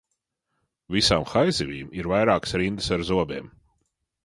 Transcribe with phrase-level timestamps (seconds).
[0.95, 3.55] Visām haizivīm ir vairākas rindas ar zobiem.